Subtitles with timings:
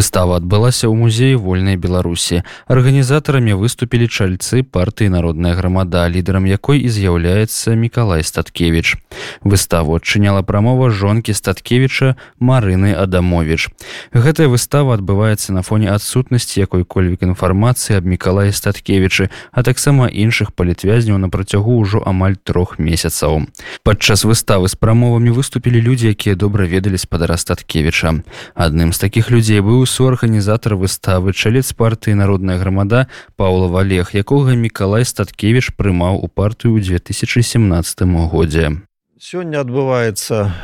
[0.00, 2.40] Выстава адбылася ў музеі вольнай беларусі.
[2.72, 8.96] Арганізатарамі выступілі чальцы партыі народная грамада лідарам якой і з'яўляецца мікалай статкевич
[9.44, 13.68] выставу адчыняла прамова жонкі статкевіча марыны адамович
[14.16, 21.20] гэтая выстава адбываецца на фоне адсутнасці якой-кольвік інфармацыі аб мікалаі статкевічы а таксама іншых палітвязняў
[21.20, 23.52] на працягу ўжо амаль трох месяцаў.
[23.84, 28.24] Падчас выставы з прамовамі выступілі людзі якія добра ведалі спадара статкевіча.
[28.56, 35.04] Адным з такіх людзей быў суарганізатар выставы чалец партыі народная грамада паула валег якога мікалай
[35.04, 38.86] статкевич прымаў у партыю ў 2017 годзе.
[39.18, 40.54] Сёння адбываецца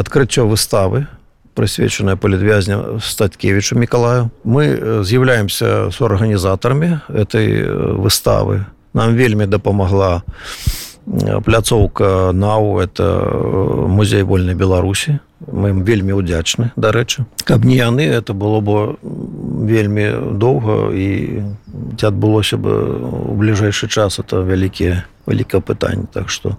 [0.00, 1.06] адкрыццё выставы
[1.54, 4.30] прысвечаная палітвязня статкевичу мікалаю.
[4.42, 7.62] Мы з'яўляемся суарганізатарамі этой
[7.94, 8.66] выставы.
[8.94, 10.22] Нам вельмі дапамагла
[11.44, 15.18] пляцоўка нау это музей вольнай беларусі
[15.52, 17.24] мы ім вельмі ўдзячны дарэчы.
[17.44, 18.96] Каб не яны это было бы
[19.66, 21.42] вельмі доўга і
[21.98, 22.72] ці адбылося бы
[23.30, 26.06] у бліжэйшы час это вялікія вялікае пытанне.
[26.12, 26.56] Так что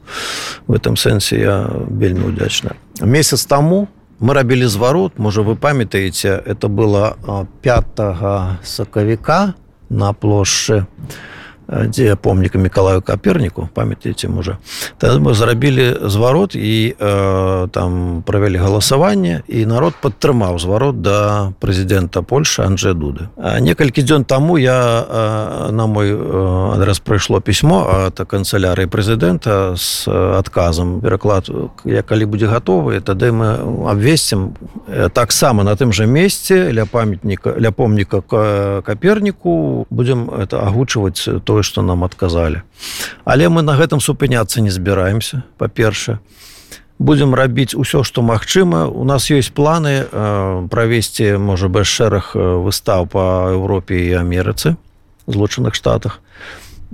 [0.68, 3.88] в этом сэнсе я вельмі ўдзячна месяц таму
[4.20, 7.18] мы рабілі зварот можа вы памятаеце это было
[7.62, 9.54] 5 сакавіка
[9.90, 10.86] на плошчы.
[10.86, 11.35] на
[11.68, 14.58] дзе помніка мікалаю каперніку памятаеце можа
[14.98, 22.22] тады мы зрабілі зварот і э, там правялі галасаванне і народ падтрымаў зварот да прэзідэнта
[22.22, 23.30] польши Анджея дуды.
[23.38, 26.14] Некалькі дзён таму я э, на мой
[26.76, 31.50] адрес прыйшло пісьмо от канцелярыі прэзідэнта з адказам пераклад
[31.86, 33.58] я калі будзе гатовы тады мы
[33.90, 34.54] абвесцім
[35.14, 38.22] таксама на тым жа месцы ля памятніка ля помніка
[38.82, 42.68] каперніку будзем это агучваць то тое што нам адказалі
[43.24, 46.20] але мы на гэтым супыняцца не збіраемся па-перша
[47.00, 48.88] будзем рабіць усё што магчыма.
[48.88, 54.76] У нас ёсць планы э, правесці можа без шэраг выстаў па Еўропе і Амерыцы
[55.28, 56.22] злучаных штатах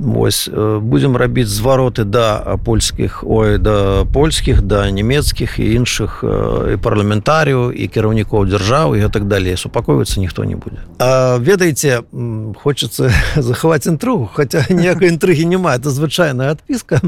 [0.01, 0.49] Вось
[0.81, 7.85] будзем рабіць звароты да польскіх ой да польскіх да нямецкіх і іншых і парламентарыяў і
[7.85, 9.53] кіраўнікоў дзяржавы і так далей.
[9.57, 10.81] Супакойвацца ніхто не будзе.
[10.97, 12.01] Ведаеце
[12.57, 15.77] хочацца захаваць інтрыгу хаця ніякай інтрыгі няма.
[15.77, 17.01] Это звычайная адпіска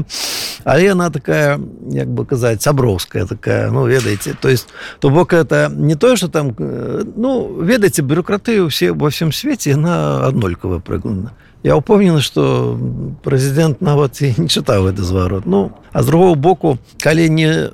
[0.62, 1.58] але яна такая
[1.90, 3.70] як бы казаць сяброўская такая.
[3.70, 4.68] Ну ведаеце то есть
[5.00, 10.26] то бок это не тое что там ну ведаеце бюрократыю усе во всем свеце яна
[10.26, 12.78] аднолькавая прыгнана я упомнены что
[13.24, 17.72] прэзідэнт нават і не чытаў гэты зварот ну а з другого боку калі не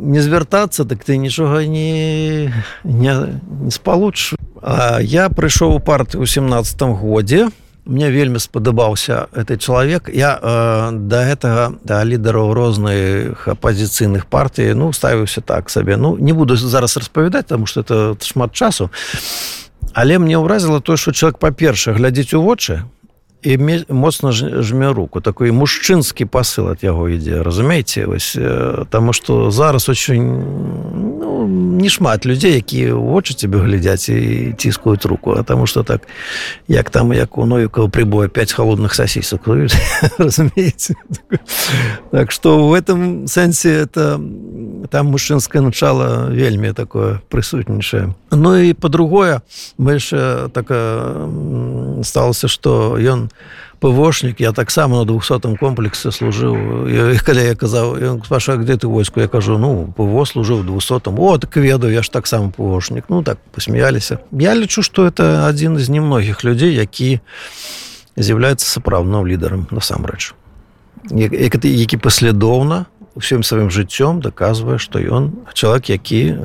[0.00, 3.12] не звяртацца так ты нічога не не,
[3.60, 4.34] не спалучш
[5.02, 7.50] я прыйшоў у парты ў семнадцатом годзе
[7.84, 14.92] мне вельмі спадабаўся этот чалавек я э, да гэтага да лідараў розных апозіцыйных партый ну
[14.92, 18.90] ставіўся так сабе ну не буду зараз распавядаць тому что это шмат часу.
[19.92, 22.84] Але мне ўразіла то что чалавек па-перша глядзець у вочы
[23.44, 25.20] і моцна жме руку.
[25.20, 28.38] Такой мужчынскі посыл от яго ідзе разумееце вось
[28.90, 30.24] таму что зараз очень
[31.20, 35.36] ну, не шмат людзей якія вочы тебе глядзяць і ціскаюць руку.
[35.36, 36.08] А таму что так
[36.68, 39.46] як там як у новікаў прибоя 5 холодных сосісок
[40.18, 40.94] разумееце
[42.10, 44.20] так что в этом сэнсе это
[44.90, 49.42] там мужчынское начало вельмі такое прысутнейшее Ну і по-другое
[49.78, 50.70] мы яшчэ так
[52.04, 53.28] сталася что ён
[53.80, 56.88] пвошнік я таксама на двухсотым комплексе служыў
[57.20, 61.56] калі я казаў паша где ты войску я кажу ну пво служыў двухсотым о так
[61.56, 66.44] ведаю я ж таксама пвошнік ну так посмяяліся я лічу что это адзін з немногіх
[66.44, 67.20] людзей які
[68.16, 70.32] з'яўляецца сапраўдным лідарам насамрэч
[71.10, 76.36] які паслядоўна усім сваім жыццём даказвае што ён чалавек які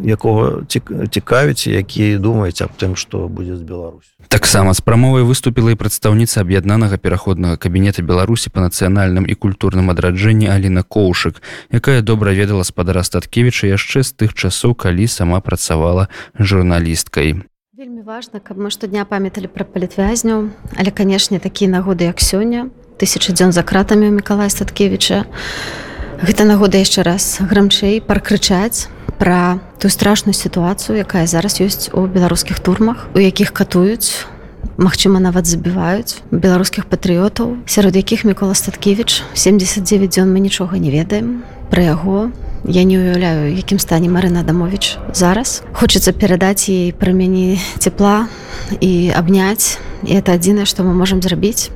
[0.00, 5.80] якога цікавіць які думаюць аб тым што будзе з Беларусь таксама з прамовай выступіла і
[5.80, 12.64] прадстаўніца аб'яднанага пераходнага кабінета беларусі па нацыянальным і культурным адраджэнні Аліна коўшык якая добра ведала
[12.64, 16.08] спадара статкевіча яшчэ з тых часоў калі сама працавала
[16.38, 17.44] журналісткай.
[17.76, 20.48] Вельмі важна каб мы штодня памяталі пра палітвязняў
[20.80, 25.28] але канешне такія нагоды як сёння тысяча дзён за кратамі у мікалая статкевіча
[26.16, 28.88] Гэта нагода яшчэ раз грамчэй пракрычаць
[29.20, 34.24] пра тую страшную сітуацыю, якая зараз ёсць у беларускіх турмах, у якіх катуюць,
[34.76, 41.48] Магчыма, нават забіваюць беларускіх патрыётаў, сярод якіх Мікола Статкевіч 79 дзён мы нічога не ведаем
[41.72, 42.28] пра яго.
[42.68, 45.62] Я не уяўляю, якім стане Марына Дамович зараз.
[45.72, 48.26] Хочацца перадаць ей прамяні цепла
[48.80, 49.78] і абняць.
[50.02, 51.70] І это адзінае што мы можемм зрабіць.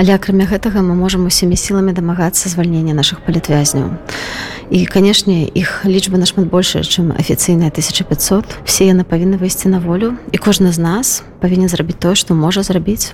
[0.00, 4.00] Але акрамя гэтага мы можемм усімі сіламі дамагацца звальнення наших палітвязняў
[4.70, 10.14] і канешне іх лічба нашмат большая чым афіцыйная 1500 все яны павінны выйсці на волю.
[10.30, 13.12] І кожны з нас павінен зрабіць тое што можа зрабіць.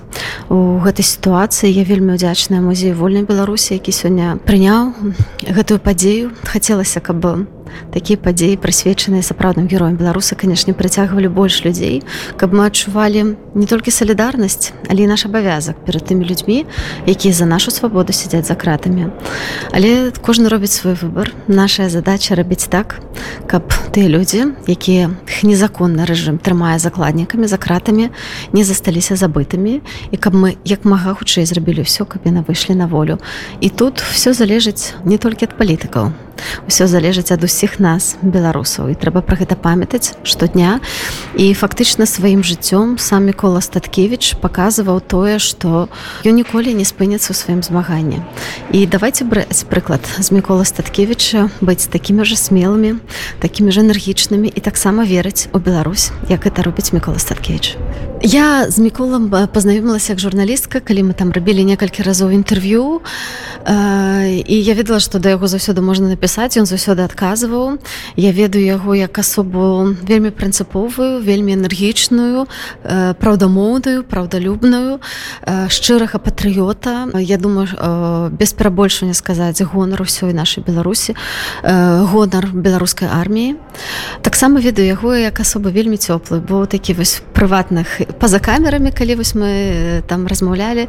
[0.53, 4.93] У гэтай сітуацыі я вельмі удзячная музей вольнай беларусі які сёння прыняў
[5.49, 6.31] гэтую падзею.
[6.45, 7.56] Хацелася каб kitabım.
[7.93, 12.03] Такія падзеі прысвечаныя сапраўдным героем беларусы канешне прыцягвалі больш людзей
[12.37, 16.65] каб мы адчувалі не толькі салідарнасць але і наш абавязак перад тымі людзьмі
[17.05, 19.11] якія за нашу свабоду сядзяць за кратамі.
[19.71, 22.99] Але кожны робіць свой выбор наша задача рабіць так
[23.47, 25.11] каб тыя людзі якія
[25.43, 28.09] незаконны рэжым трымае закладнікамі за кратамі
[28.53, 29.81] не засталіся забытымі
[30.11, 33.19] і каб мы як мага хутчэй зрабілі ўсё каб яны выйшлі на волю.
[33.61, 36.13] І тут все залежыць не толькі ад палітыкаў
[36.67, 38.93] Усё залежыць ад усіх нас беларусаў.
[38.93, 40.77] І трэба пра гэта памятаць штодня.
[41.33, 45.89] І фактычна сваім жыццём сам мікола статкевич паказваў тое што
[46.21, 48.21] ён ніколі не спыняцца ў сваім змаганні.
[48.69, 53.01] І давайте браць прыклад з мікола статкевича быць такімі же смелымі
[53.41, 57.73] такімі ж энергічнымі і таксама верыць у Беларусь як это робіць мікола статкевич
[58.21, 63.01] я з міколам пазнаёмілася як журналістка калі мы там рабілі некалькі разоў інтэрв'ю
[64.47, 67.77] і я ведала што да яго заўсёды можна напісаць ён заўсёды адказваў
[68.17, 72.47] я ведаю яго як асобу вельмі прынцыповую вельмі энергічную
[73.21, 74.99] праўдамоўную праўдалюбную
[75.69, 77.69] шчырага патрыёта я думаю
[78.33, 81.13] без перабольшання сказаць гонар усёй нашай беларусі
[81.63, 83.55] гонар беларускай арміі
[84.21, 89.35] таксама ведаю яго як асоба вельмі цёплы бо такі вось прыватных па-за камерамі калі вось
[89.35, 90.87] мы там размаўлялі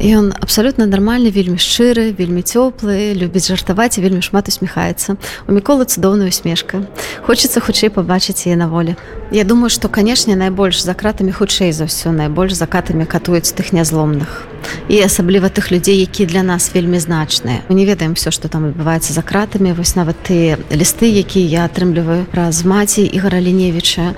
[0.00, 5.16] ён абсалютна нармальны вельмі шчыры вельмі цёплы любіць жартаваць і вельмі шмат усміхаецца
[5.46, 6.84] у міколы цудоўную смешка
[7.28, 8.96] хочется хутчэй пабачыць яе на волі.
[9.30, 14.49] Я думаю што канешне найбольш за кратамі хутчэй за ўсё найбольш закатамі катуюць тых нязломных
[14.88, 18.66] і асабліва тых людзей які для нас вельмі значныя мы не ведаем все что там
[18.66, 24.14] адбываецца за кратамі вось нават ты лісты які я атрымліваю праз маці ігора ліневіча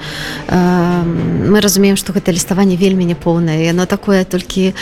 [0.50, 4.74] мы разумеем что гэта ліставанне вельмі няпоўнае яно такое толькі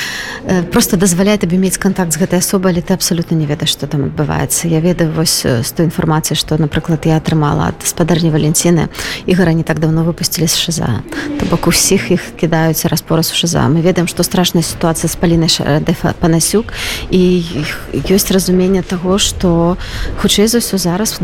[0.72, 4.04] просто дазваляе табе мець контакт з гэтай асобай але ты абсолютно не ведаеш что там
[4.08, 8.88] адбываецца я ведаю вось з той інфармацыі что напрыклад я атрымала ад гаспадарні валенціны
[9.26, 11.02] ігора не так давно выпусцілі з шиза
[11.38, 15.49] то бок усіх іх кідаюць распораз у шиза мы ведаем что страшная сітуацыя з палінай
[16.20, 16.72] панасюк
[17.10, 17.22] і
[18.10, 19.76] ёсць разуменне таго што
[20.20, 21.18] хутчэй за ўсё зараз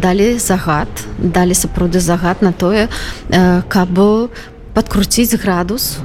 [0.00, 2.88] далі загад далі сапраўды загад на тое
[3.68, 3.92] каб
[4.74, 5.98] подкруціць градус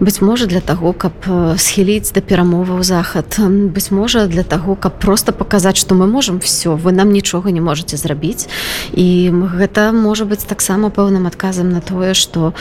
[0.00, 1.12] быць можа для таго каб
[1.56, 3.38] схіліць да перамоваў захад
[3.74, 7.60] быць можа для таго каб просто паказаць што мы можемм все вы нам нічога не
[7.60, 8.48] можете зрабіць
[8.92, 12.52] і гэта можа быць таксама пэўным адказам на тое што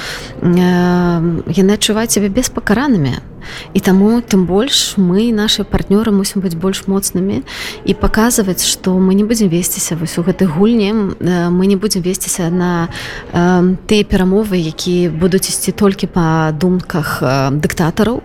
[0.42, 3.20] э, яны адчуваюць сябе беспакаранымі
[3.74, 7.44] і таму тым больш мы наши партнёры мусім быць больш моцнымі
[7.86, 10.92] і паказваць што мы не будзем весціся вось у гэтай гульні
[11.50, 12.90] мы не будзем весціся на
[13.34, 18.22] э, тыя перамовы якія будуць ісці толькі па думках э, дыктатараў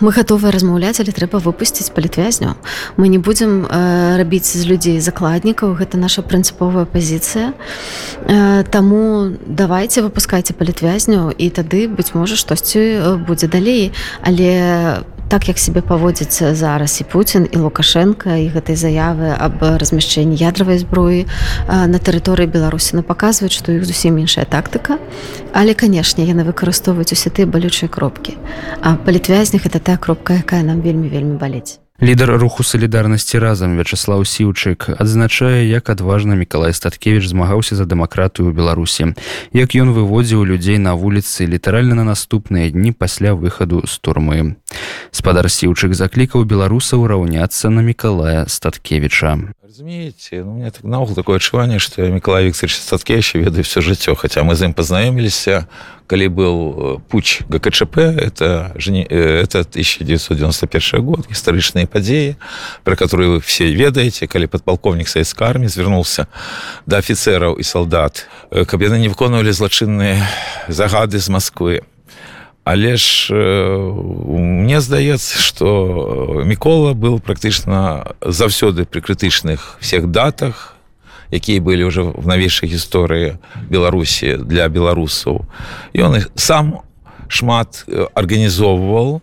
[0.00, 2.56] мы гатовыя размаўляць але трэба выпусціць палітвязню
[2.96, 7.52] мы не будзем э, рабіць з людзей закладнікаў гэта наша прынцыповая пазіцыя
[8.26, 14.47] э, Таму давайте выпускайце палітвязню і тады быць можа штосьці будзе далей але
[15.28, 20.80] так як себе паводзіцца зараз і Путін і лукашенко і гэтай заявы аб размяшчэнні ядравай
[20.80, 21.26] зброі
[21.68, 24.96] на тэрыторыі беларусі на паказваюць што іх зусім іншая тактыка.
[25.52, 28.40] Але канешне яны выкарыстоўваюць усе тыя балючыя кропкі.
[28.80, 34.22] А палітвязнях это тая кропка якая нам вельмі вельмі баліць лідар руху салідарнасці разам вячаслав
[34.22, 39.18] сіўчык адзначае як адважна мікалай статкевич змагаўся за дэмакратыю ў беларусі.
[39.50, 44.54] Як ён выводзіў людзей на вуліцы літаральна на наступныя дні пасля выхаду з турмы.
[45.10, 51.78] Спадар сіўчык заклікаў беларусаў раўняцца на мікалая статкевича разумееце ну, мне так наогул такое адчуванне
[51.78, 55.70] што міколай Вікторович статкевич ведаю все жыццё хаця мы з ім пазнаёміліся
[56.10, 62.34] калі был э, пуч ГКЧП это жені, э, это 1991 год гістарычныя падзеі
[62.82, 66.26] про которые вы все ведаеце калі подполковник савецкай армии звярнулся
[66.86, 68.26] да офіцераў і солдат.
[68.50, 70.26] Э, каб яны не выконвалі злачынныя
[70.66, 71.86] загады з Москвы
[72.68, 80.76] але ж мне здаецца что мікола был практычна заўсёды пры крытычных всех датах
[81.32, 83.40] якія былі ўжо в навейшай гісторыі
[83.72, 85.48] беларусі для беларусаў.
[85.96, 86.84] Ён их сам
[87.28, 89.20] шмат арганізоўваў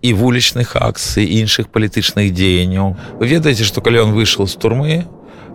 [0.00, 2.96] і вулічных акцый іншых палітычных дзеянняў.
[3.20, 5.04] Вы ведаеце што калі он выйшаў з турмы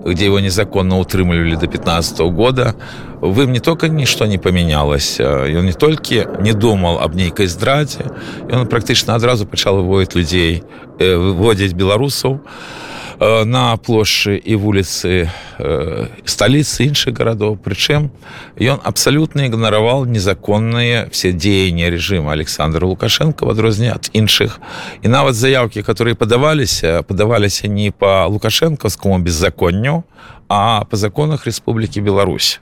[0.06, 2.76] где его незаконно утрымливали до 15 года,
[3.22, 7.48] в им не только ничто не поменялось, и он не только не думал об нейкой
[7.48, 8.06] здраде,
[8.50, 10.64] и он практично одразу начал выводить людей,
[11.00, 15.29] выводить белорусов, Э, на плошчы і вуліцы
[15.60, 18.10] э, сталіцы іншых гарадоў прычым
[18.58, 24.60] ён абсалютна ігнараваў незаконныя все дзеянні рэжыма александра лукашенко в адрозне ад іншых
[25.01, 30.03] і нават заявкі которые падаваліся падаваліся не по лукашэнкаўскому беззаконню
[30.48, 32.60] а по законах Республікі Беларусь.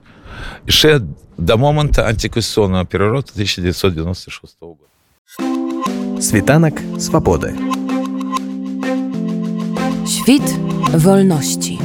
[0.68, 1.02] Яшчэ
[1.38, 4.86] до моманта антиконституционного перароту 1996 года.
[6.22, 7.71] Світанак свабоды
[10.12, 10.60] Świt
[10.98, 11.78] wolności.